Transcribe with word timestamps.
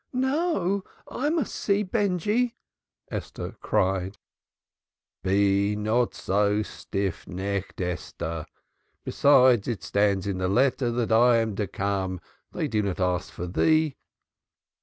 "No, 0.13 0.83
I 1.11 1.29
must 1.29 1.53
see 1.53 1.83
Benjy!" 1.83 2.55
Esther 3.11 3.51
cried. 3.61 4.17
"Be 5.21 5.75
not 5.75 6.15
so 6.15 6.63
stiff 6.63 7.27
necked, 7.27 7.79
Esther! 7.79 8.47
Besides, 9.05 9.67
it 9.67 9.83
stands 9.83 10.25
in 10.25 10.39
the 10.39 10.47
letter 10.49 10.89
that 10.89 11.11
I 11.11 11.35
am 11.37 11.55
to 11.57 11.67
come 11.67 12.19
they 12.51 12.67
do 12.67 12.81
not 12.81 12.99
ask 12.99 13.35
thee. 13.35 13.95